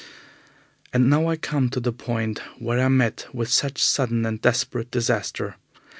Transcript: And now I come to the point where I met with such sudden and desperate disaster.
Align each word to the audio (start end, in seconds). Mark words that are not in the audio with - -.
And 0.91 1.11
now 1.11 1.27
I 1.27 1.35
come 1.37 1.69
to 1.69 1.79
the 1.79 1.93
point 1.93 2.39
where 2.57 2.79
I 2.79 2.87
met 2.87 3.27
with 3.35 3.49
such 3.49 3.83
sudden 3.83 4.25
and 4.25 4.41
desperate 4.41 4.89
disaster. 4.89 5.57